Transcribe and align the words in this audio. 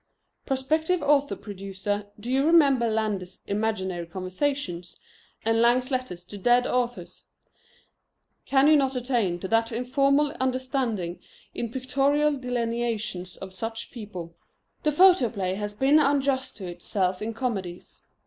Prospective 0.47 1.03
author 1.03 1.35
producer, 1.35 2.07
do 2.19 2.31
you 2.31 2.43
remember 2.43 2.89
Landor's 2.89 3.41
Imaginary 3.45 4.07
Conversations, 4.07 4.99
and 5.45 5.61
Lang's 5.61 5.91
Letters 5.91 6.25
to 6.25 6.39
Dead 6.39 6.65
Authors? 6.65 7.25
Can 8.47 8.67
you 8.67 8.75
not 8.75 8.95
attain 8.95 9.37
to 9.41 9.47
that 9.49 9.71
informal 9.71 10.31
understanding 10.39 11.19
in 11.53 11.71
pictorial 11.71 12.35
delineations 12.35 13.37
of 13.37 13.53
such 13.53 13.91
people? 13.91 14.35
The 14.81 14.91
photoplay 14.91 15.53
has 15.53 15.75
been 15.75 15.99
unjust 15.99 16.57
to 16.57 16.65
itself 16.67 17.21
in 17.21 17.35
comedies. 17.35 18.03